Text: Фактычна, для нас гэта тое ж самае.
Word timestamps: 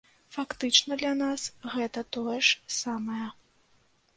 Фактычна, 0.35 0.95
для 1.01 1.11
нас 1.19 1.43
гэта 1.75 2.05
тое 2.17 2.39
ж 2.49 2.79
самае. 2.81 3.27